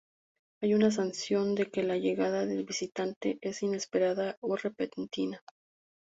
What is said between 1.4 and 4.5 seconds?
de que la llegada del visitante es inesperada